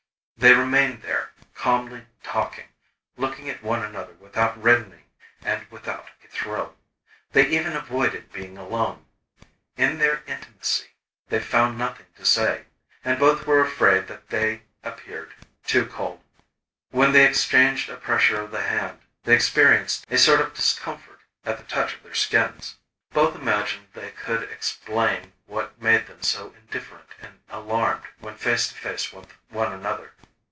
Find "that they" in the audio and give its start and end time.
14.07-14.63